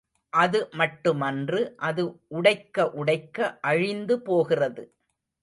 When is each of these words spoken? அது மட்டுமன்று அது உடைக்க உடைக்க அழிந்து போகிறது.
அது 0.33 0.59
மட்டுமன்று 0.73 1.59
அது 1.81 2.03
உடைக்க 2.31 2.87
உடைக்க 2.95 3.37
அழிந்து 3.65 4.17
போகிறது. 4.21 4.85